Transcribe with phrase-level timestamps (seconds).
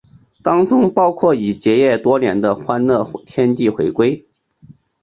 [0.41, 4.27] 当中包括已结业多年的欢乐天地回归。